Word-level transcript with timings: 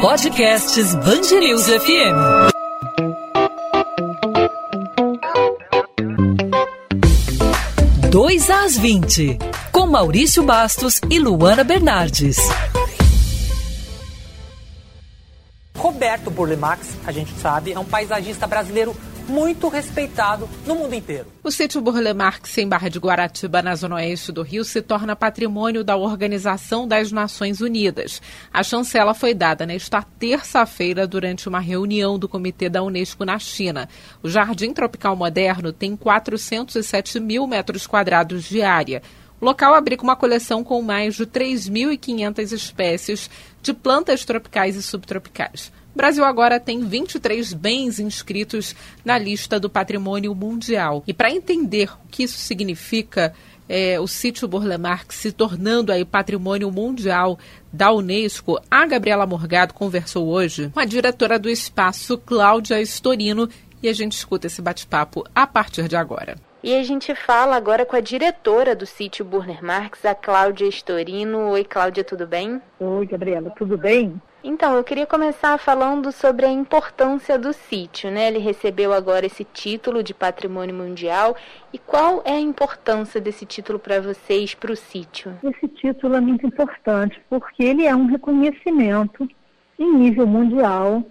Podcasts 0.00 0.94
Bangerils 0.96 1.66
FM. 1.66 2.52
Dois 8.10 8.50
às 8.50 8.76
20, 8.76 9.38
com 9.72 9.86
Maurício 9.86 10.42
Bastos 10.42 11.00
e 11.10 11.18
Luana 11.18 11.64
Bernardes. 11.64 12.36
Roberto 15.76 16.30
Burle 16.30 16.56
Marx, 16.56 16.96
a 17.06 17.12
gente 17.12 17.32
sabe, 17.40 17.72
é 17.72 17.78
um 17.78 17.84
paisagista 17.84 18.46
brasileiro 18.46 18.94
muito 19.32 19.68
respeitado 19.68 20.46
no 20.66 20.74
mundo 20.74 20.94
inteiro. 20.94 21.26
O 21.42 21.50
sítio 21.50 21.80
Burle 21.80 22.12
Marx, 22.12 22.58
em 22.58 22.68
Barra 22.68 22.90
de 22.90 22.98
Guaratiba, 22.98 23.62
na 23.62 23.74
zona 23.74 23.96
oeste 23.96 24.30
do 24.30 24.42
Rio, 24.42 24.62
se 24.62 24.82
torna 24.82 25.16
patrimônio 25.16 25.82
da 25.82 25.96
Organização 25.96 26.86
das 26.86 27.10
Nações 27.10 27.62
Unidas. 27.62 28.20
A 28.52 28.62
chancela 28.62 29.14
foi 29.14 29.32
dada 29.32 29.64
nesta 29.64 30.02
terça-feira 30.02 31.06
durante 31.06 31.48
uma 31.48 31.60
reunião 31.60 32.18
do 32.18 32.28
Comitê 32.28 32.68
da 32.68 32.82
Unesco 32.82 33.24
na 33.24 33.38
China. 33.38 33.88
O 34.22 34.28
Jardim 34.28 34.74
Tropical 34.74 35.16
Moderno 35.16 35.72
tem 35.72 35.96
407 35.96 37.18
mil 37.18 37.46
metros 37.46 37.86
quadrados 37.86 38.44
de 38.44 38.60
área. 38.60 39.02
O 39.40 39.44
local 39.46 39.74
abriga 39.74 40.02
uma 40.02 40.14
coleção 40.14 40.62
com 40.62 40.80
mais 40.82 41.16
de 41.16 41.26
3.500 41.26 42.52
espécies 42.52 43.30
de 43.62 43.72
plantas 43.72 44.24
tropicais 44.26 44.76
e 44.76 44.82
subtropicais. 44.82 45.72
O 45.94 45.98
Brasil 45.98 46.24
agora 46.24 46.58
tem 46.58 46.80
23 46.80 47.52
bens 47.52 48.00
inscritos 48.00 48.74
na 49.04 49.18
lista 49.18 49.60
do 49.60 49.68
patrimônio 49.68 50.34
mundial. 50.34 51.04
E 51.06 51.12
para 51.12 51.30
entender 51.30 51.90
o 52.04 52.08
que 52.10 52.22
isso 52.22 52.38
significa, 52.38 53.34
é, 53.68 54.00
o 54.00 54.06
sítio 54.06 54.48
Burle 54.48 54.78
Marx 54.78 55.16
se 55.16 55.30
tornando 55.30 55.92
aí 55.92 56.02
patrimônio 56.02 56.70
mundial 56.70 57.38
da 57.70 57.92
Unesco, 57.92 58.58
a 58.70 58.86
Gabriela 58.86 59.26
Morgado 59.26 59.74
conversou 59.74 60.28
hoje 60.28 60.70
com 60.72 60.80
a 60.80 60.86
diretora 60.86 61.38
do 61.38 61.50
espaço, 61.50 62.16
Cláudia 62.16 62.80
Storino, 62.80 63.46
e 63.82 63.88
a 63.88 63.92
gente 63.92 64.12
escuta 64.12 64.46
esse 64.46 64.62
bate-papo 64.62 65.24
a 65.34 65.46
partir 65.46 65.88
de 65.88 65.96
agora. 65.96 66.36
E 66.62 66.74
a 66.74 66.82
gente 66.84 67.14
fala 67.14 67.54
agora 67.54 67.84
com 67.84 67.96
a 67.96 68.00
diretora 68.00 68.74
do 68.74 68.86
sítio 68.86 69.26
Burner 69.26 69.62
Marx, 69.62 70.06
a 70.06 70.14
Cláudia 70.14 70.68
Storino. 70.68 71.50
Oi, 71.50 71.64
Cláudia, 71.64 72.02
tudo 72.02 72.26
bem? 72.26 72.62
Oi, 72.80 73.06
Gabriela, 73.06 73.50
tudo 73.50 73.76
bem? 73.76 74.20
Então, 74.44 74.76
eu 74.76 74.82
queria 74.82 75.06
começar 75.06 75.56
falando 75.56 76.10
sobre 76.10 76.44
a 76.44 76.50
importância 76.50 77.38
do 77.38 77.52
sítio, 77.52 78.10
né? 78.10 78.26
Ele 78.26 78.38
recebeu 78.38 78.92
agora 78.92 79.24
esse 79.24 79.44
título 79.44 80.02
de 80.02 80.12
patrimônio 80.12 80.74
mundial. 80.74 81.36
E 81.72 81.78
qual 81.78 82.22
é 82.24 82.32
a 82.32 82.40
importância 82.40 83.20
desse 83.20 83.46
título 83.46 83.78
para 83.78 84.00
vocês, 84.00 84.52
para 84.52 84.72
o 84.72 84.76
sítio? 84.76 85.32
Esse 85.44 85.68
título 85.68 86.16
é 86.16 86.20
muito 86.20 86.44
importante 86.44 87.22
porque 87.30 87.62
ele 87.62 87.86
é 87.86 87.94
um 87.94 88.06
reconhecimento 88.06 89.28
em 89.78 89.94
nível 89.94 90.26
mundial 90.26 91.04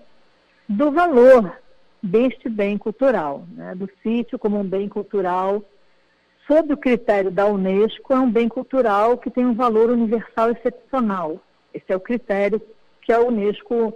do 0.67 0.91
valor 0.91 1.57
deste 2.03 2.49
bem 2.49 2.77
cultural, 2.77 3.45
né? 3.55 3.73
do 3.75 3.89
sítio 4.03 4.37
como 4.37 4.59
um 4.59 4.63
bem 4.63 4.89
cultural 4.89 5.63
sob 6.47 6.73
o 6.73 6.77
critério 6.77 7.31
da 7.31 7.45
Unesco, 7.45 8.11
é 8.11 8.19
um 8.19 8.29
bem 8.29 8.49
cultural 8.49 9.17
que 9.17 9.31
tem 9.31 9.45
um 9.45 9.53
valor 9.53 9.89
universal 9.89 10.51
excepcional. 10.51 11.39
Esse 11.73 11.85
é 11.89 11.95
o 11.95 11.99
critério 11.99 12.61
que 13.11 13.13
a 13.13 13.19
Unesco 13.19 13.93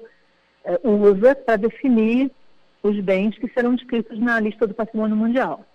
é, 0.66 0.78
usa 0.84 1.34
para 1.34 1.56
definir 1.56 2.30
os 2.84 3.00
bens 3.00 3.38
que 3.38 3.48
serão 3.48 3.74
inscritos 3.74 4.20
na 4.20 4.42
lista 4.42 4.68
do 4.68 4.74
patrimônio 4.74 5.16
mundial. 5.16 5.66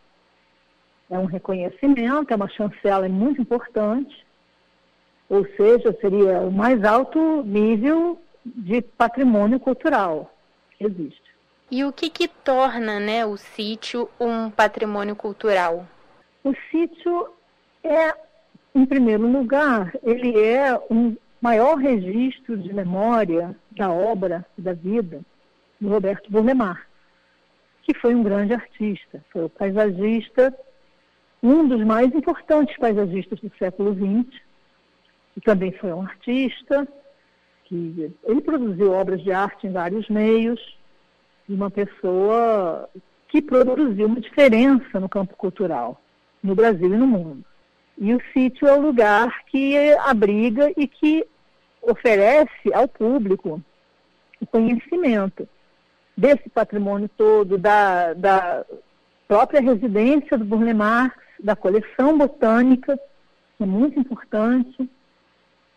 É 1.09 1.19
um 1.19 1.25
reconhecimento, 1.25 2.31
é 2.31 2.37
uma 2.37 2.51
chancela 2.51 3.09
muito 3.09 3.41
importante, 3.41 4.27
ou 5.27 5.47
seja, 5.57 5.97
seria 6.03 6.41
o 6.41 6.53
mais 6.53 6.85
alto 6.85 7.43
nível 7.45 8.21
de 8.45 8.83
patrimônio 8.83 9.59
cultural 9.59 10.31
que 10.77 10.85
existe. 10.85 11.31
E 11.71 11.83
o 11.83 11.93
que, 11.93 12.11
que 12.11 12.29
torna 12.29 13.01
né, 13.01 13.25
o 13.25 13.39
sítio 13.39 14.11
um 14.21 14.51
patrimônio 14.51 15.17
cultural? 15.17 15.87
O 16.45 16.53
sítio 16.71 17.31
é, 17.83 18.15
em 18.75 18.85
primeiro 18.85 19.27
lugar, 19.27 19.95
ele 20.03 20.39
é 20.39 20.79
um 20.91 21.17
maior 21.41 21.77
registro 21.77 22.57
de 22.57 22.73
memória 22.73 23.57
da 23.71 23.91
obra, 23.91 24.45
da 24.57 24.73
vida 24.73 25.21
do 25.81 25.89
Roberto 25.89 26.31
Burle 26.31 26.55
Marx, 26.55 26.83
que 27.83 27.95
foi 27.95 28.15
um 28.15 28.23
grande 28.23 28.53
artista, 28.53 29.25
foi 29.33 29.45
o 29.45 29.49
paisagista, 29.49 30.55
um 31.43 31.67
dos 31.67 31.83
mais 31.85 32.15
importantes 32.15 32.77
paisagistas 32.77 33.41
do 33.41 33.51
século 33.59 33.95
XX, 33.95 34.41
e 35.37 35.41
também 35.41 35.73
foi 35.73 35.93
um 35.93 36.03
artista, 36.03 36.87
que 37.65 38.13
ele 38.25 38.41
produziu 38.43 38.93
obras 38.93 39.23
de 39.23 39.33
arte 39.33 39.67
em 39.67 39.73
vários 39.73 40.09
meios, 40.09 40.79
e 41.49 41.55
uma 41.55 41.71
pessoa 41.71 42.89
que 43.29 43.41
produziu 43.41 44.07
uma 44.07 44.21
diferença 44.21 45.01
no 45.01 45.09
campo 45.09 45.35
cultural, 45.37 46.01
no 46.43 46.55
Brasil 46.55 46.93
e 46.93 46.99
no 46.99 47.07
mundo. 47.07 47.45
E 48.01 48.15
o 48.15 48.23
sítio 48.33 48.67
é 48.67 48.73
o 48.73 48.81
lugar 48.81 49.45
que 49.45 49.77
abriga 49.99 50.73
e 50.75 50.89
que 50.89 51.27
oferece 51.83 52.73
ao 52.73 52.89
público 52.89 53.63
o 54.41 54.47
conhecimento 54.47 55.47
desse 56.17 56.49
patrimônio 56.49 57.11
todo, 57.15 57.59
da, 57.59 58.15
da 58.15 58.65
própria 59.29 59.61
residência 59.61 60.39
do 60.39 60.47
Burle 60.47 60.73
Marx, 60.73 61.15
da 61.39 61.55
coleção 61.55 62.17
botânica, 62.17 62.99
que 63.59 63.65
é 63.65 63.67
muito 63.67 64.01
importante, 64.01 64.91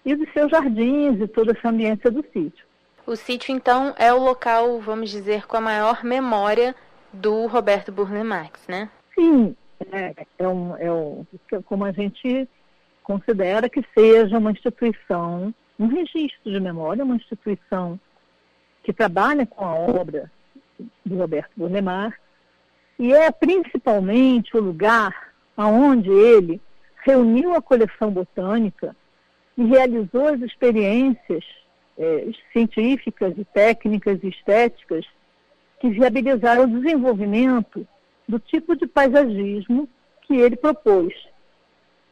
e 0.06 0.16
dos 0.16 0.32
seus 0.32 0.50
jardins 0.50 1.20
e 1.20 1.28
toda 1.28 1.52
essa 1.52 1.70
ambiência 1.70 2.10
do 2.10 2.24
sítio. 2.32 2.66
O 3.06 3.18
sítio, 3.18 3.54
então, 3.54 3.94
é 3.98 4.14
o 4.14 4.24
local, 4.24 4.80
vamos 4.80 5.10
dizer, 5.10 5.46
com 5.46 5.58
a 5.58 5.62
maior 5.62 6.06
memória 6.06 6.74
do 7.12 7.48
Roberto 7.48 7.92
Burle 7.92 8.24
Marx, 8.24 8.66
né? 8.68 8.90
Sim, 9.14 9.56
é, 9.92 10.26
é, 10.40 10.48
um, 10.48 10.78
é 10.78 10.92
um, 10.92 11.26
como 11.66 11.86
a 11.86 11.92
gente 11.92 12.48
considera 13.04 13.70
que 13.70 13.84
seja 13.94 14.38
uma 14.38 14.52
instituição, 14.52 15.54
um 15.80 15.88
registro 15.88 16.52
de 16.52 16.60
memória, 16.60 17.04
uma 17.04 17.16
instituição 17.16 18.00
que 18.84 18.94
trabalha 18.94 19.46
com 19.46 19.64
a 19.64 19.74
obra 19.74 20.32
do 21.06 21.18
Roberto 21.18 21.52
Burle 21.56 21.82
Marx 21.82 22.18
e 23.00 23.14
é 23.14 23.32
principalmente 23.32 24.56
o 24.56 24.62
lugar 24.62 25.34
aonde 25.56 26.10
ele 26.10 26.62
reuniu 27.06 27.54
a 27.54 27.62
coleção 27.62 28.12
botânica 28.12 28.96
e 29.58 29.64
realizou 29.66 30.28
as 30.28 30.42
experiências 30.42 31.44
é, 31.98 32.32
científicas 32.52 33.34
e 33.38 33.46
técnicas 33.46 34.20
e 34.24 34.30
estéticas 34.30 35.06
que 35.80 35.90
viabilizaram 35.90 36.64
o 36.64 36.80
desenvolvimento 36.80 37.88
do 38.28 38.40
tipo 38.40 38.76
de 38.76 38.88
paisagismo 38.88 39.88
que 40.22 40.36
ele 40.36 40.56
propôs. 40.56 41.14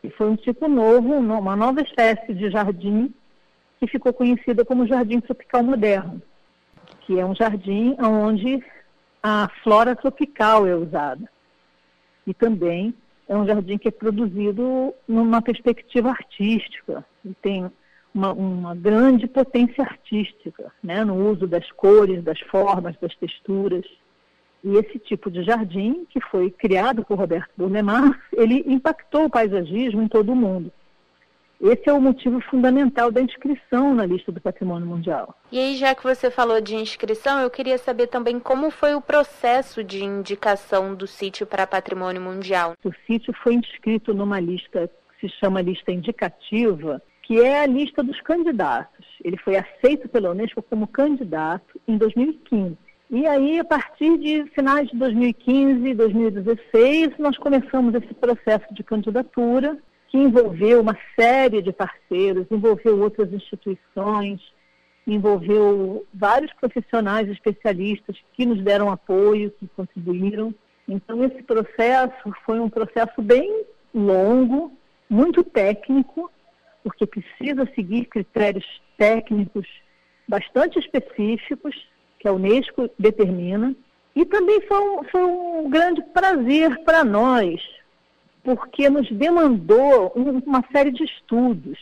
E 0.03 0.09
foi 0.09 0.29
um 0.29 0.35
tipo 0.35 0.67
novo, 0.67 1.13
uma 1.13 1.55
nova 1.55 1.81
espécie 1.81 2.33
de 2.33 2.49
jardim 2.49 3.13
que 3.79 3.87
ficou 3.87 4.13
conhecida 4.13 4.63
como 4.63 4.85
Jardim 4.85 5.19
Tropical 5.19 5.63
Moderno, 5.63 6.21
que 7.01 7.19
é 7.19 7.25
um 7.25 7.33
jardim 7.33 7.95
onde 7.99 8.63
a 9.23 9.49
flora 9.63 9.95
tropical 9.95 10.67
é 10.67 10.75
usada. 10.75 11.29
E 12.25 12.33
também 12.33 12.93
é 13.27 13.35
um 13.35 13.45
jardim 13.45 13.77
que 13.77 13.87
é 13.87 13.91
produzido 13.91 14.93
numa 15.07 15.41
perspectiva 15.41 16.09
artística. 16.09 17.03
E 17.25 17.33
tem 17.35 17.71
uma, 18.13 18.33
uma 18.33 18.75
grande 18.75 19.27
potência 19.27 19.83
artística, 19.83 20.71
né, 20.83 21.03
no 21.03 21.15
uso 21.31 21.47
das 21.47 21.71
cores, 21.71 22.23
das 22.23 22.39
formas, 22.41 22.95
das 22.99 23.15
texturas. 23.15 23.85
E 24.63 24.77
esse 24.77 24.99
tipo 24.99 25.31
de 25.31 25.43
jardim, 25.43 26.05
que 26.09 26.21
foi 26.21 26.51
criado 26.51 27.03
por 27.03 27.17
Roberto 27.17 27.49
Burlemar, 27.57 28.19
ele 28.31 28.63
impactou 28.67 29.25
o 29.25 29.29
paisagismo 29.29 30.01
em 30.01 30.07
todo 30.07 30.31
o 30.31 30.35
mundo. 30.35 30.71
Esse 31.61 31.87
é 31.87 31.93
o 31.93 32.01
motivo 32.01 32.41
fundamental 32.41 33.11
da 33.11 33.21
inscrição 33.21 33.93
na 33.93 34.03
lista 34.03 34.31
do 34.31 34.41
Patrimônio 34.41 34.87
Mundial. 34.87 35.35
E 35.51 35.59
aí, 35.59 35.75
já 35.75 35.93
que 35.93 36.01
você 36.01 36.31
falou 36.31 36.59
de 36.59 36.75
inscrição, 36.75 37.39
eu 37.39 37.51
queria 37.51 37.77
saber 37.77 38.07
também 38.07 38.39
como 38.39 38.71
foi 38.71 38.95
o 38.95 39.01
processo 39.01 39.83
de 39.83 40.03
indicação 40.03 40.95
do 40.95 41.05
sítio 41.05 41.45
para 41.45 41.67
Patrimônio 41.67 42.19
Mundial. 42.19 42.73
O 42.83 42.91
sítio 43.05 43.31
foi 43.43 43.53
inscrito 43.53 44.11
numa 44.11 44.39
lista 44.39 44.89
que 45.19 45.27
se 45.27 45.35
chama 45.37 45.61
lista 45.61 45.91
indicativa, 45.91 46.99
que 47.21 47.39
é 47.39 47.61
a 47.61 47.67
lista 47.67 48.01
dos 48.01 48.19
candidatos. 48.21 49.05
Ele 49.23 49.37
foi 49.37 49.55
aceito 49.55 50.09
pela 50.09 50.31
Unesco 50.31 50.63
como 50.63 50.87
candidato 50.87 51.79
em 51.87 51.95
2015. 51.95 52.75
E 53.13 53.27
aí, 53.27 53.59
a 53.59 53.65
partir 53.65 54.17
de 54.19 54.45
finais 54.51 54.87
de 54.87 54.95
2015 54.95 55.85
e 55.85 55.93
2016, 55.93 57.17
nós 57.19 57.37
começamos 57.37 57.93
esse 57.93 58.13
processo 58.13 58.73
de 58.73 58.83
candidatura, 58.83 59.77
que 60.07 60.17
envolveu 60.17 60.79
uma 60.79 60.97
série 61.19 61.61
de 61.61 61.73
parceiros, 61.73 62.47
envolveu 62.49 63.01
outras 63.01 63.33
instituições, 63.33 64.39
envolveu 65.05 66.07
vários 66.13 66.53
profissionais 66.53 67.27
especialistas 67.27 68.15
que 68.31 68.45
nos 68.45 68.63
deram 68.63 68.89
apoio, 68.89 69.51
que 69.59 69.67
contribuíram. 69.75 70.55
Então, 70.87 71.21
esse 71.21 71.43
processo 71.43 72.33
foi 72.45 72.61
um 72.61 72.69
processo 72.69 73.21
bem 73.21 73.65
longo, 73.93 74.71
muito 75.09 75.43
técnico, 75.43 76.31
porque 76.81 77.05
precisa 77.05 77.69
seguir 77.75 78.05
critérios 78.05 78.81
técnicos 78.97 79.67
bastante 80.29 80.79
específicos 80.79 81.75
que 82.21 82.27
a 82.27 82.33
Unesco 82.33 82.89
determina. 82.97 83.75
E 84.15 84.25
também 84.25 84.61
foi 84.61 84.79
um, 84.79 85.03
foi 85.05 85.25
um 85.25 85.69
grande 85.69 86.01
prazer 86.13 86.83
para 86.83 87.03
nós, 87.03 87.61
porque 88.43 88.89
nos 88.89 89.09
demandou 89.09 90.11
uma 90.45 90.63
série 90.71 90.91
de 90.91 91.03
estudos, 91.03 91.79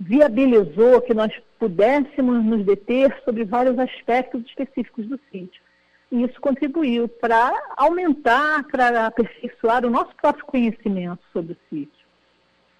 viabilizou 0.00 1.00
que 1.02 1.14
nós 1.14 1.32
pudéssemos 1.58 2.44
nos 2.44 2.64
deter 2.64 3.16
sobre 3.24 3.44
vários 3.44 3.78
aspectos 3.78 4.42
específicos 4.46 5.06
do 5.06 5.20
sítio. 5.30 5.62
E 6.10 6.22
isso 6.22 6.40
contribuiu 6.40 7.08
para 7.08 7.52
aumentar, 7.76 8.64
para 8.64 9.06
aperfeiçoar 9.06 9.84
o 9.84 9.90
nosso 9.90 10.14
próprio 10.16 10.46
conhecimento 10.46 11.20
sobre 11.32 11.52
o 11.52 11.58
sítio 11.68 12.06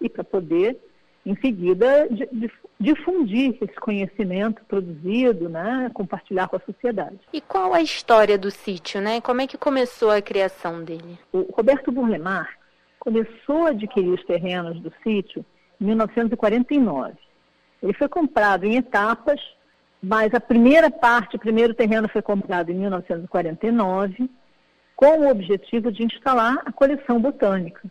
e 0.00 0.08
para 0.08 0.24
poder, 0.24 0.78
em 1.26 1.34
seguida, 1.40 2.08
difundir 2.78 3.58
esse 3.60 3.74
conhecimento 3.74 4.64
produzido, 4.66 5.48
né, 5.48 5.90
compartilhar 5.92 6.46
com 6.46 6.54
a 6.54 6.60
sociedade. 6.60 7.18
E 7.32 7.40
qual 7.40 7.74
a 7.74 7.82
história 7.82 8.38
do 8.38 8.48
sítio, 8.48 9.00
né? 9.00 9.20
Como 9.20 9.40
é 9.40 9.46
que 9.48 9.58
começou 9.58 10.12
a 10.12 10.22
criação 10.22 10.84
dele? 10.84 11.18
O 11.32 11.40
Roberto 11.52 11.90
Burlemar 11.90 12.56
começou 13.00 13.66
a 13.66 13.70
adquirir 13.70 14.10
os 14.10 14.24
terrenos 14.24 14.80
do 14.80 14.92
sítio 15.02 15.44
em 15.80 15.86
1949. 15.86 17.14
Ele 17.82 17.92
foi 17.92 18.08
comprado 18.08 18.64
em 18.64 18.76
etapas, 18.76 19.40
mas 20.00 20.32
a 20.32 20.40
primeira 20.40 20.90
parte, 20.92 21.34
o 21.34 21.40
primeiro 21.40 21.74
terreno 21.74 22.08
foi 22.08 22.22
comprado 22.22 22.70
em 22.70 22.74
1949, 22.74 24.30
com 24.94 25.20
o 25.20 25.28
objetivo 25.28 25.90
de 25.90 26.04
instalar 26.04 26.62
a 26.64 26.72
coleção 26.72 27.20
botânica, 27.20 27.82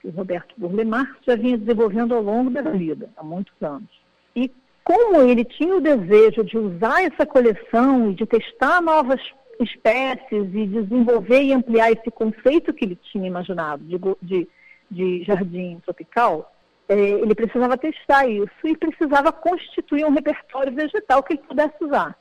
que 0.00 0.08
o 0.08 0.10
Roberto 0.10 0.54
Burlemar 0.56 1.16
já 1.26 1.36
vinha 1.36 1.58
desenvolvendo 1.58 2.14
ao 2.14 2.22
longo 2.22 2.50
da 2.50 2.62
vida, 2.62 3.10
há 3.16 3.22
muitos 3.22 3.54
anos. 3.62 3.88
E 4.34 4.50
como 4.82 5.20
ele 5.22 5.44
tinha 5.44 5.76
o 5.76 5.80
desejo 5.80 6.42
de 6.42 6.58
usar 6.58 7.02
essa 7.02 7.26
coleção 7.26 8.10
e 8.10 8.14
de 8.14 8.26
testar 8.26 8.80
novas 8.80 9.20
espécies 9.60 10.48
e 10.54 10.66
desenvolver 10.66 11.42
e 11.42 11.52
ampliar 11.52 11.92
esse 11.92 12.10
conceito 12.10 12.72
que 12.72 12.84
ele 12.84 12.98
tinha 13.12 13.26
imaginado 13.26 13.84
de, 13.84 13.98
de, 14.22 14.48
de 14.90 15.24
jardim 15.24 15.80
tropical, 15.84 16.52
é, 16.88 16.98
ele 16.98 17.34
precisava 17.34 17.76
testar 17.76 18.26
isso 18.26 18.50
e 18.64 18.76
precisava 18.76 19.30
constituir 19.30 20.04
um 20.04 20.12
repertório 20.12 20.72
vegetal 20.72 21.22
que 21.22 21.34
ele 21.34 21.42
pudesse 21.46 21.84
usar. 21.84 22.16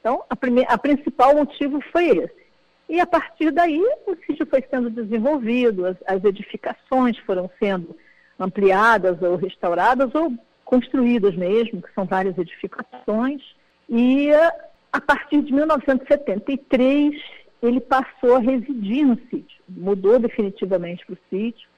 Então, 0.00 0.24
a, 0.28 0.74
a 0.74 0.78
principal 0.78 1.34
motivo 1.34 1.80
foi 1.92 2.08
esse. 2.08 2.40
E 2.90 2.98
a 2.98 3.06
partir 3.06 3.52
daí, 3.52 3.80
o 4.04 4.16
sítio 4.26 4.44
foi 4.44 4.64
sendo 4.68 4.90
desenvolvido, 4.90 5.86
as, 5.86 5.96
as 6.08 6.24
edificações 6.24 7.16
foram 7.18 7.48
sendo 7.56 7.96
ampliadas 8.36 9.22
ou 9.22 9.36
restauradas 9.36 10.12
ou 10.12 10.32
construídas 10.64 11.36
mesmo, 11.36 11.80
que 11.80 11.94
são 11.94 12.04
várias 12.04 12.36
edificações. 12.36 13.54
E 13.88 14.32
a 14.92 15.00
partir 15.00 15.40
de 15.40 15.52
1973, 15.52 17.14
ele 17.62 17.80
passou 17.80 18.34
a 18.34 18.40
residir 18.40 19.06
no 19.06 19.16
sítio, 19.30 19.62
mudou 19.68 20.18
definitivamente 20.18 21.06
para 21.06 21.14
o 21.14 21.18
sítio, 21.30 21.68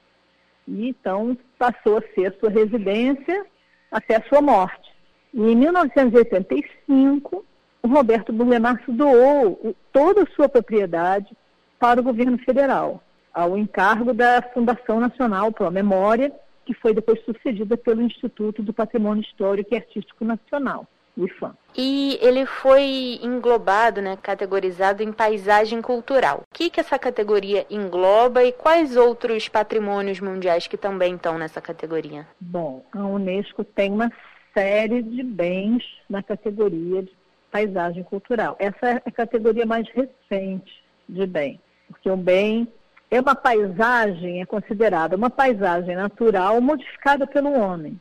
e 0.66 0.88
então 0.88 1.36
passou 1.58 1.98
a 1.98 2.02
ser 2.14 2.34
sua 2.40 2.48
residência 2.48 3.44
até 3.90 4.16
a 4.16 4.22
sua 4.30 4.40
morte. 4.40 4.90
E 5.34 5.42
em 5.42 5.56
1985, 5.56 7.44
o 7.82 7.88
Roberto 7.88 8.32
Burlemarço 8.32 8.92
doou 8.92 9.74
toda 9.92 10.22
a 10.22 10.26
sua 10.34 10.48
propriedade 10.48 11.36
para 11.78 12.00
o 12.00 12.04
governo 12.04 12.38
federal, 12.38 13.02
ao 13.34 13.58
encargo 13.58 14.14
da 14.14 14.40
Fundação 14.54 15.00
Nacional 15.00 15.50
para 15.50 15.66
a 15.66 15.70
Memória, 15.70 16.32
que 16.64 16.74
foi 16.74 16.94
depois 16.94 17.20
sucedida 17.24 17.76
pelo 17.76 18.02
Instituto 18.02 18.62
do 18.62 18.72
Patrimônio 18.72 19.22
Histórico 19.22 19.74
e 19.74 19.76
Artístico 19.76 20.24
Nacional. 20.24 20.86
IFAM. 21.16 21.54
E 21.76 22.18
ele 22.22 22.46
foi 22.46 23.18
englobado, 23.22 24.00
né, 24.00 24.16
categorizado 24.16 25.02
em 25.02 25.12
paisagem 25.12 25.82
cultural. 25.82 26.42
O 26.50 26.54
que, 26.54 26.70
que 26.70 26.80
essa 26.80 26.98
categoria 26.98 27.66
engloba 27.68 28.42
e 28.42 28.52
quais 28.52 28.96
outros 28.96 29.46
patrimônios 29.48 30.20
mundiais 30.20 30.66
que 30.66 30.76
também 30.78 31.16
estão 31.16 31.36
nessa 31.36 31.60
categoria? 31.60 32.26
Bom, 32.40 32.82
a 32.92 33.04
Unesco 33.04 33.62
tem 33.62 33.92
uma 33.92 34.10
série 34.54 35.02
de 35.02 35.22
bens 35.22 35.82
na 36.08 36.22
categoria 36.22 37.02
de 37.02 37.12
paisagem 37.52 38.02
cultural. 38.02 38.56
Essa 38.58 38.88
é 38.88 39.02
a 39.04 39.10
categoria 39.10 39.66
mais 39.66 39.86
recente 39.90 40.82
de 41.08 41.26
bem, 41.26 41.60
porque 41.86 42.10
o 42.10 42.16
bem 42.16 42.66
é 43.10 43.20
uma 43.20 43.34
paisagem, 43.34 44.40
é 44.40 44.46
considerada 44.46 45.16
uma 45.16 45.28
paisagem 45.28 45.94
natural 45.94 46.60
modificada 46.62 47.26
pelo 47.26 47.52
homem. 47.52 48.00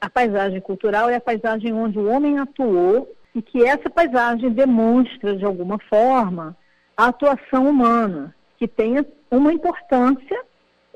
A 0.00 0.08
paisagem 0.08 0.60
cultural 0.62 1.10
é 1.10 1.16
a 1.16 1.20
paisagem 1.20 1.74
onde 1.74 1.98
o 1.98 2.08
homem 2.08 2.38
atuou 2.38 3.14
e 3.34 3.42
que 3.42 3.62
essa 3.62 3.90
paisagem 3.90 4.48
demonstra, 4.48 5.36
de 5.36 5.44
alguma 5.44 5.78
forma, 5.78 6.56
a 6.96 7.08
atuação 7.08 7.68
humana, 7.68 8.34
que 8.56 8.66
tenha 8.66 9.04
uma 9.30 9.52
importância 9.52 10.42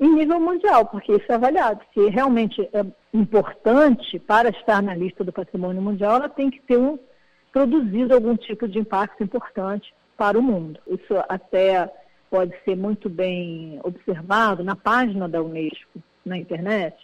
em 0.01 0.15
nível 0.15 0.41
mundial, 0.41 0.87
porque 0.87 1.13
isso 1.13 1.27
é 1.29 1.35
avaliado. 1.35 1.83
Se 1.93 2.09
realmente 2.09 2.67
é 2.73 2.87
importante 3.13 4.19
para 4.19 4.49
estar 4.49 4.83
na 4.83 4.95
lista 4.95 5.23
do 5.23 5.31
patrimônio 5.31 5.83
mundial, 5.83 6.17
ela 6.17 6.29
tem 6.31 6.49
que 6.51 6.63
ter 6.63 6.79
um, 6.79 6.99
produzido 7.53 8.15
algum 8.15 8.37
tipo 8.37 8.69
de 8.69 8.79
impacto 8.79 9.23
importante 9.23 9.93
para 10.17 10.39
o 10.39 10.43
mundo. 10.43 10.79
Isso 10.87 11.15
até 11.29 11.91
pode 12.31 12.55
ser 12.65 12.77
muito 12.77 13.09
bem 13.09 13.81
observado 13.83 14.63
na 14.63 14.77
página 14.77 15.29
da 15.29 15.43
Unesco 15.43 16.01
na 16.25 16.39
internet, 16.39 16.97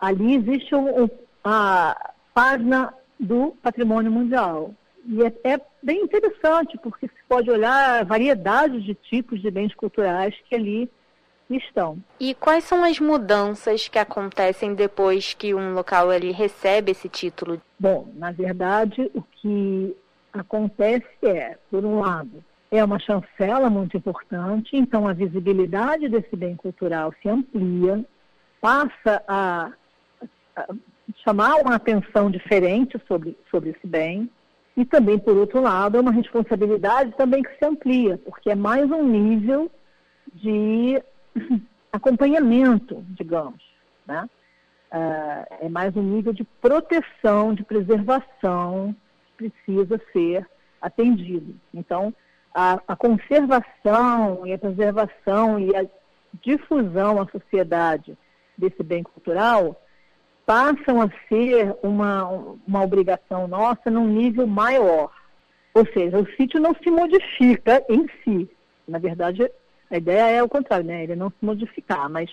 ali 0.00 0.34
existe 0.34 0.74
o, 0.74 1.04
o, 1.04 1.10
a 1.42 2.12
página 2.34 2.92
do 3.18 3.56
patrimônio 3.62 4.10
mundial. 4.10 4.74
E 5.06 5.22
é, 5.22 5.32
é, 5.44 5.60
bem 5.82 6.02
interessante, 6.02 6.78
porque 6.82 7.06
se 7.06 7.14
pode 7.28 7.50
olhar 7.50 8.00
a 8.00 8.04
variedade 8.04 8.80
de 8.82 8.94
tipos 8.94 9.40
de 9.40 9.50
bens 9.50 9.74
culturais 9.74 10.34
que 10.48 10.54
ali 10.54 10.90
estão. 11.50 11.98
E 12.18 12.34
quais 12.34 12.64
são 12.64 12.82
as 12.84 12.98
mudanças 12.98 13.88
que 13.88 13.98
acontecem 13.98 14.74
depois 14.74 15.34
que 15.34 15.54
um 15.54 15.74
local 15.74 16.10
ali 16.10 16.32
recebe 16.32 16.92
esse 16.92 17.08
título? 17.08 17.60
Bom, 17.78 18.08
na 18.14 18.32
verdade, 18.32 19.10
o 19.14 19.22
que 19.22 19.96
acontece 20.32 21.06
é, 21.22 21.58
por 21.70 21.84
um 21.84 22.00
lado, 22.00 22.42
é 22.70 22.82
uma 22.82 22.98
chancela 22.98 23.70
muito 23.70 23.96
importante, 23.96 24.76
então 24.76 25.06
a 25.06 25.12
visibilidade 25.12 26.08
desse 26.08 26.34
bem 26.34 26.56
cultural 26.56 27.14
se 27.22 27.28
amplia, 27.28 28.04
passa 28.60 29.22
a 29.28 29.72
chamar 31.24 31.56
uma 31.56 31.76
atenção 31.76 32.30
diferente 32.30 33.00
sobre, 33.06 33.36
sobre 33.50 33.70
esse 33.70 33.86
bem. 33.86 34.28
E 34.76 34.84
também, 34.84 35.18
por 35.18 35.36
outro 35.36 35.60
lado, 35.60 35.96
é 35.96 36.00
uma 36.00 36.10
responsabilidade 36.10 37.12
também 37.16 37.42
que 37.42 37.56
se 37.56 37.64
amplia, 37.64 38.18
porque 38.18 38.50
é 38.50 38.56
mais 38.56 38.90
um 38.90 39.04
nível 39.04 39.70
de 40.32 41.00
acompanhamento, 41.92 43.04
digamos. 43.10 43.62
Né? 44.06 44.28
é 45.60 45.68
mais 45.68 45.96
um 45.96 46.02
nível 46.02 46.32
de 46.32 46.44
proteção, 46.44 47.52
de 47.52 47.64
preservação 47.64 48.94
que 49.36 49.50
precisa 49.50 50.00
ser 50.12 50.48
atendido. 50.80 51.56
Então, 51.72 52.14
a, 52.54 52.80
a 52.86 52.94
conservação 52.94 54.46
e 54.46 54.52
a 54.52 54.58
preservação 54.58 55.58
e 55.58 55.74
a 55.74 55.84
difusão 56.40 57.20
à 57.20 57.26
sociedade 57.26 58.16
desse 58.56 58.82
bem 58.82 59.02
cultural 59.02 59.80
passam 60.46 61.00
a 61.00 61.08
ser 61.28 61.74
uma, 61.82 62.24
uma 62.66 62.82
obrigação 62.82 63.48
nossa 63.48 63.90
num 63.90 64.06
nível 64.06 64.46
maior. 64.46 65.10
Ou 65.72 65.84
seja, 65.86 66.18
o 66.18 66.26
sítio 66.36 66.60
não 66.60 66.74
se 66.74 66.90
modifica 66.90 67.84
em 67.88 68.06
si. 68.22 68.48
Na 68.86 68.98
verdade, 68.98 69.50
a 69.90 69.96
ideia 69.96 70.38
é 70.38 70.42
o 70.42 70.48
contrário, 70.48 70.86
né? 70.86 71.02
Ele 71.04 71.16
não 71.16 71.30
se 71.30 71.36
modificar, 71.42 72.08
mas 72.08 72.30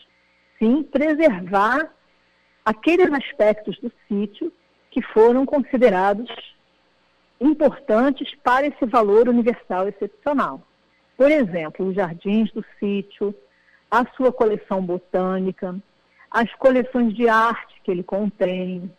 sim 0.58 0.84
preservar 0.84 1.91
aqueles 2.63 3.12
aspectos 3.12 3.79
do 3.79 3.91
sítio 4.08 4.51
que 4.89 5.01
foram 5.01 5.46
considerados 5.46 6.29
importantes 7.39 8.36
para 8.43 8.67
esse 8.67 8.86
valor 8.86 9.27
universal 9.27 9.88
excepcional. 9.88 10.62
Por 11.17 11.31
exemplo, 11.31 11.88
os 11.88 11.96
jardins 11.96 12.51
do 12.51 12.63
sítio, 12.79 13.34
a 13.89 14.05
sua 14.15 14.31
coleção 14.31 14.81
botânica, 14.84 15.75
as 16.29 16.53
coleções 16.55 17.13
de 17.13 17.27
arte 17.27 17.81
que 17.84 17.91
ele 17.91 18.03
contém, 18.03 18.91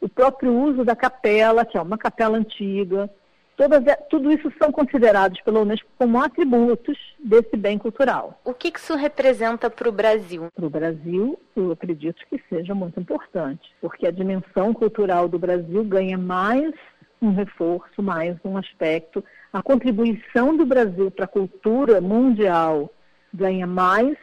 o 0.00 0.08
próprio 0.08 0.52
uso 0.52 0.84
da 0.84 0.96
capela, 0.96 1.64
que 1.64 1.76
é 1.76 1.82
uma 1.82 1.98
capela 1.98 2.38
antiga, 2.38 3.10
todas, 3.56 3.82
tudo 4.08 4.30
isso 4.32 4.52
são 4.60 4.70
considerados 4.72 5.40
pela 5.42 5.60
Unesco 5.60 5.88
como 5.98 6.22
atributos 6.22 6.98
desse 7.18 7.56
bem 7.56 7.78
cultural. 7.78 8.40
O 8.44 8.54
que 8.54 8.72
isso 8.74 8.94
representa 8.94 9.68
para 9.68 9.88
o 9.88 9.92
Brasil? 9.92 10.48
Para 10.54 10.66
o 10.66 10.70
Brasil, 10.70 11.38
eu 11.56 11.72
acredito 11.72 12.24
que 12.28 12.42
seja 12.48 12.74
muito 12.74 12.98
importante, 12.98 13.72
porque 13.80 14.06
a 14.06 14.10
dimensão 14.10 14.72
cultural 14.72 15.28
do 15.28 15.38
Brasil 15.38 15.84
ganha 15.84 16.18
mais 16.18 16.72
um 17.20 17.32
reforço, 17.32 18.02
mais 18.02 18.36
um 18.44 18.56
aspecto. 18.56 19.22
A 19.52 19.62
contribuição 19.62 20.56
do 20.56 20.64
Brasil 20.64 21.10
para 21.10 21.26
a 21.26 21.28
cultura 21.28 22.00
mundial 22.00 22.90
ganha 23.32 23.66
mais 23.66 24.16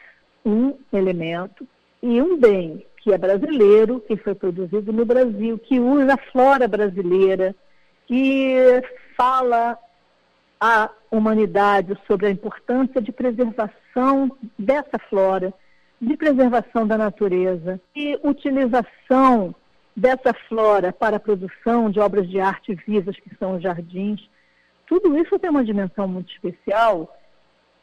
um 0.44 0.74
elemento 0.92 1.66
E 2.02 2.22
um 2.22 2.38
bem 2.38 2.86
que 3.02 3.12
é 3.12 3.18
brasileiro, 3.18 4.00
que 4.00 4.16
foi 4.16 4.34
produzido 4.34 4.92
no 4.92 5.04
Brasil, 5.04 5.58
que 5.58 5.80
usa 5.80 6.14
a 6.14 6.30
flora 6.30 6.68
brasileira, 6.68 7.54
que 8.06 8.82
fala 9.18 9.76
à 10.60 10.88
humanidade 11.10 11.98
sobre 12.06 12.26
a 12.26 12.30
importância 12.30 13.02
de 13.02 13.10
preservação 13.10 14.30
dessa 14.56 14.98
flora, 15.10 15.52
de 16.00 16.16
preservação 16.16 16.86
da 16.86 16.96
natureza 16.96 17.80
e 17.94 18.18
utilização 18.22 19.52
dessa 19.96 20.32
flora 20.48 20.92
para 20.92 21.16
a 21.16 21.20
produção 21.20 21.90
de 21.90 21.98
obras 21.98 22.28
de 22.28 22.40
arte 22.40 22.74
vivas, 22.86 23.16
que 23.16 23.34
são 23.36 23.56
os 23.56 23.62
jardins. 23.62 24.30
Tudo 24.86 25.18
isso 25.18 25.38
tem 25.38 25.50
uma 25.50 25.64
dimensão 25.64 26.06
muito 26.06 26.32
especial 26.32 27.12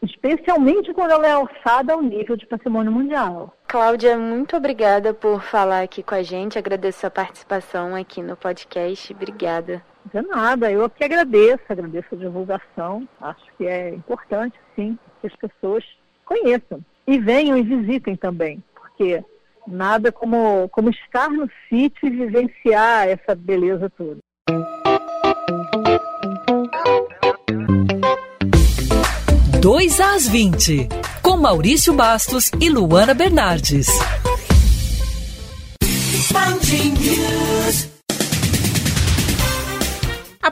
especialmente 0.01 0.93
quando 0.93 1.11
ela 1.11 1.27
é 1.27 1.31
alçada 1.31 1.93
ao 1.93 2.01
nível 2.01 2.35
de 2.35 2.45
patrimônio 2.45 2.91
mundial. 2.91 3.53
Cláudia, 3.67 4.17
muito 4.17 4.55
obrigada 4.55 5.13
por 5.13 5.41
falar 5.41 5.81
aqui 5.81 6.03
com 6.03 6.13
a 6.13 6.21
gente. 6.21 6.59
Agradeço 6.59 7.07
a 7.07 7.09
participação 7.09 7.95
aqui 7.95 8.21
no 8.21 8.35
podcast. 8.35 9.11
Obrigada. 9.11 9.81
De 10.13 10.21
nada, 10.21 10.71
eu 10.71 10.89
que 10.89 11.03
agradeço, 11.03 11.63
agradeço 11.67 12.07
a 12.13 12.17
divulgação. 12.17 13.07
Acho 13.19 13.45
que 13.57 13.65
é 13.65 13.89
importante, 13.89 14.57
sim, 14.75 14.97
que 15.19 15.27
as 15.27 15.35
pessoas 15.35 15.83
conheçam 16.23 16.79
e 17.07 17.19
venham 17.19 17.57
e 17.57 17.63
visitem 17.63 18.15
também, 18.15 18.63
porque 18.73 19.23
nada 19.67 20.11
como, 20.11 20.69
como 20.69 20.89
estar 20.89 21.29
no 21.29 21.49
sítio 21.69 22.07
e 22.07 22.09
vivenciar 22.09 23.07
essa 23.07 23.35
beleza 23.35 23.89
toda. 23.89 24.17
2 29.61 29.99
às 29.99 30.27
20, 30.27 30.87
com 31.23 31.37
Maurício 31.37 31.91
Bastos 31.93 32.51
e 32.61 32.69
Luana 32.69 33.15
Bernardes. 33.15 33.87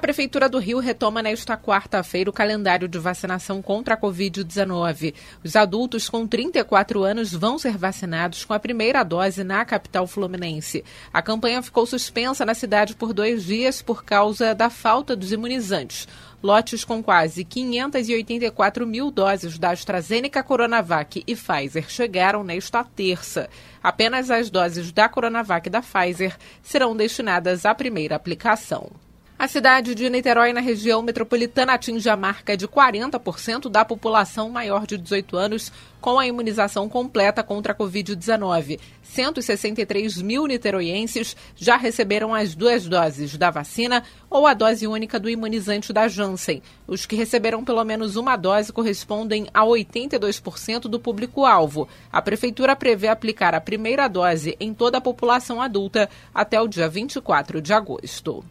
Prefeitura 0.04 0.50
do 0.50 0.60
Rio 0.60 0.80
retoma 0.80 1.22
nesta 1.22 1.56
quarta-feira 1.56 2.30
o 2.30 2.34
calendário 2.34 2.90
de 2.90 3.00
vacinação 3.00 3.62
contra 3.62 3.94
a 3.94 3.98
Covid-19. 3.98 5.14
Os 5.42 5.56
adultos 5.56 6.10
com 6.10 6.28
34 6.28 7.06
anos 7.06 7.32
vão 7.32 7.58
ser 7.58 7.78
vacinados 7.78 8.44
com 8.44 8.54
a 8.54 8.60
primeira 8.60 9.02
dose 9.02 9.46
na 9.46 9.64
capital 9.64 10.06
fluminense. 10.06 10.84
A 11.14 11.22
campanha 11.22 11.62
ficou 11.62 11.86
suspensa 11.86 12.46
na 12.46 12.54
cidade 12.54 12.98
por 12.98 13.14
dois 13.14 13.46
dias 13.46 13.82
por 13.82 14.04
causa 14.04 14.54
da 14.54 14.70
falta 14.70 15.16
dos 15.16 15.32
imunizantes. 15.32 16.06
Lotes 16.44 16.84
com 16.84 17.02
quase 17.02 17.46
584 17.46 18.86
mil 18.86 19.10
doses 19.10 19.58
da 19.58 19.70
AstraZeneca, 19.70 20.44
Coronavac 20.44 21.24
e 21.26 21.34
Pfizer 21.34 21.90
chegaram 21.90 22.44
nesta 22.44 22.84
terça. 22.84 23.50
Apenas 23.82 24.30
as 24.30 24.50
doses 24.50 24.92
da 24.92 25.08
Coronavac 25.08 25.66
e 25.66 25.72
da 25.72 25.82
Pfizer 25.82 26.36
serão 26.62 26.94
destinadas 26.94 27.66
à 27.66 27.74
primeira 27.74 28.18
aplicação. 28.18 28.92
A 29.38 29.48
cidade 29.48 29.94
de 29.96 30.10
Niterói, 30.10 30.54
na 30.54 30.62
região 30.62 31.02
metropolitana, 31.02 31.74
atinge 31.74 32.08
a 32.08 32.16
marca 32.16 32.56
de 32.56 32.68
40% 32.68 33.68
da 33.68 33.84
população 33.84 34.50
maior 34.50 34.86
de 34.86 34.98
18 34.98 35.36
anos 35.36 35.72
com 36.00 36.20
a 36.20 36.26
imunização 36.26 36.88
completa 36.88 37.44
contra 37.44 37.74
a 37.74 37.76
Covid-19. 37.76 38.80
163 39.02 40.22
mil 40.22 40.46
niteroienses 40.46 41.36
já 41.56 41.76
receberam 41.76 42.34
as 42.34 42.56
duas 42.56 42.88
doses 42.88 43.36
da 43.36 43.50
vacina 43.50 44.04
ou 44.30 44.46
a 44.46 44.54
dose 44.54 44.88
única 44.88 45.20
do 45.20 45.30
imunizante 45.30 45.92
da 45.92 46.08
Janssen. 46.08 46.62
Os 46.88 47.06
que 47.06 47.16
receberam 47.16 47.66
pelo 47.66 47.84
menos 47.84 48.16
uma 48.16 48.38
dose 48.38 48.72
correspondem 48.72 49.48
a 49.54 49.64
82% 49.64 50.82
do 50.82 51.00
público-alvo. 51.00 51.90
A 52.12 52.22
Prefeitura 52.22 52.76
prevê 52.76 53.08
aplicar 53.08 53.56
a 53.56 53.62
primeira 53.62 54.08
dose 54.08 54.56
em 54.60 54.74
toda 54.74 55.00
a 55.00 55.02
população 55.02 55.62
adulta 55.62 56.10
até 56.34 56.62
o 56.62 56.68
dia 56.68 56.88
24 56.88 57.62
de 57.62 57.74
agosto. 57.74 58.44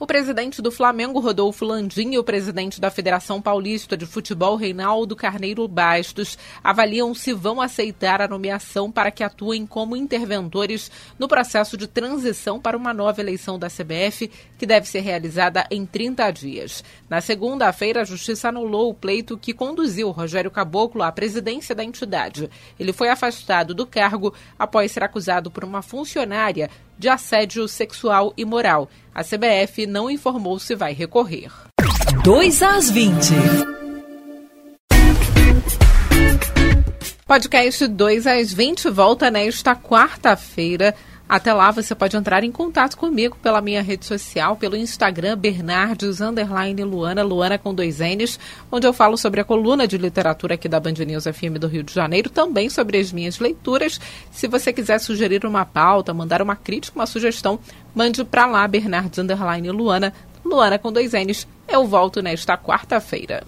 O 0.00 0.06
presidente 0.06 0.62
do 0.62 0.72
Flamengo, 0.72 1.20
Rodolfo 1.20 1.62
Landim, 1.62 2.12
e 2.12 2.18
o 2.18 2.24
presidente 2.24 2.80
da 2.80 2.90
Federação 2.90 3.38
Paulista 3.38 3.98
de 3.98 4.06
Futebol, 4.06 4.56
Reinaldo 4.56 5.14
Carneiro 5.14 5.68
Bastos, 5.68 6.38
avaliam 6.64 7.14
se 7.14 7.34
vão 7.34 7.60
aceitar 7.60 8.22
a 8.22 8.26
nomeação 8.26 8.90
para 8.90 9.10
que 9.10 9.22
atuem 9.22 9.66
como 9.66 9.94
interventores 9.94 10.90
no 11.18 11.28
processo 11.28 11.76
de 11.76 11.86
transição 11.86 12.58
para 12.58 12.78
uma 12.78 12.94
nova 12.94 13.20
eleição 13.20 13.58
da 13.58 13.68
CBF, 13.68 14.30
que 14.56 14.64
deve 14.64 14.88
ser 14.88 15.00
realizada 15.00 15.66
em 15.70 15.84
30 15.84 16.30
dias. 16.30 16.82
Na 17.06 17.20
segunda-feira, 17.20 18.00
a 18.00 18.04
Justiça 18.04 18.48
anulou 18.48 18.88
o 18.88 18.94
pleito 18.94 19.36
que 19.36 19.52
conduziu 19.52 20.10
Rogério 20.12 20.50
Caboclo 20.50 21.02
à 21.02 21.12
presidência 21.12 21.74
da 21.74 21.84
entidade. 21.84 22.48
Ele 22.78 22.94
foi 22.94 23.10
afastado 23.10 23.74
do 23.74 23.86
cargo 23.86 24.32
após 24.58 24.92
ser 24.92 25.04
acusado 25.04 25.50
por 25.50 25.62
uma 25.62 25.82
funcionária 25.82 26.70
de 27.00 27.08
assédio 27.08 27.66
sexual 27.66 28.34
e 28.36 28.44
moral. 28.44 28.90
A 29.14 29.24
CBF 29.24 29.86
não 29.86 30.10
informou 30.10 30.58
se 30.58 30.76
vai 30.76 30.92
recorrer. 30.92 31.50
2 32.22 32.62
às 32.62 32.90
20. 32.90 33.32
Podcast 37.26 37.86
2 37.86 38.26
às 38.26 38.52
20 38.52 38.90
volta 38.90 39.30
nesta 39.30 39.74
quarta-feira. 39.74 40.94
Até 41.30 41.54
lá 41.54 41.70
você 41.70 41.94
pode 41.94 42.16
entrar 42.16 42.42
em 42.42 42.50
contato 42.50 42.96
comigo 42.96 43.36
pela 43.40 43.60
minha 43.60 43.80
rede 43.80 44.04
social, 44.04 44.56
pelo 44.56 44.74
Instagram 44.74 45.38
Bernardes 45.38 46.20
underline 46.20 46.82
Luana, 46.82 47.22
Luana 47.22 47.56
com 47.56 47.72
dois 47.72 48.00
N's, 48.00 48.36
onde 48.68 48.84
eu 48.84 48.92
falo 48.92 49.16
sobre 49.16 49.40
a 49.40 49.44
coluna 49.44 49.86
de 49.86 49.96
literatura 49.96 50.54
aqui 50.54 50.68
da 50.68 50.80
Band 50.80 50.94
News 51.06 51.22
FM 51.22 51.56
do 51.60 51.68
Rio 51.68 51.84
de 51.84 51.94
Janeiro, 51.94 52.28
também 52.28 52.68
sobre 52.68 52.98
as 52.98 53.12
minhas 53.12 53.38
leituras. 53.38 54.00
Se 54.32 54.48
você 54.48 54.72
quiser 54.72 54.98
sugerir 54.98 55.46
uma 55.46 55.64
pauta, 55.64 56.12
mandar 56.12 56.42
uma 56.42 56.56
crítica, 56.56 56.98
uma 56.98 57.06
sugestão, 57.06 57.60
mande 57.94 58.24
para 58.24 58.46
lá 58.46 58.66
Bernardes 58.66 59.20
underline 59.20 59.70
Luana, 59.70 60.12
Luana 60.44 60.80
com 60.80 60.92
dois 60.92 61.12
N's. 61.12 61.46
Eu 61.68 61.86
volto 61.86 62.20
nesta 62.20 62.58
quarta-feira. 62.58 63.44